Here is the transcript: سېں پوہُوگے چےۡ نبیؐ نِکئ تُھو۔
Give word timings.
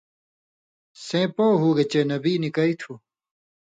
سېں 1.05 1.27
پوہُوگے 1.35 1.85
چےۡ 1.91 2.05
نبیؐ 2.11 2.39
نِکئ 2.43 2.71
تُھو۔ 2.79 2.93